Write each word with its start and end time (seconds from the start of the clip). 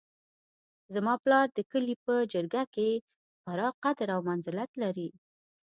زما 0.95 1.13
پلار 1.23 1.47
د 1.53 1.59
کلي 1.71 1.95
په 2.05 2.13
جرګه 2.33 2.63
کې 2.75 2.89
خورا 3.41 3.69
قدر 3.83 4.07
او 4.15 4.21
منزلت 4.29 4.71
لري 4.83 5.09